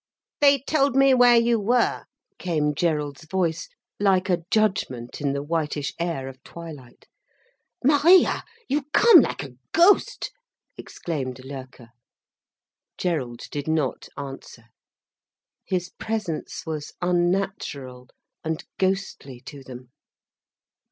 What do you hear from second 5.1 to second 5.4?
in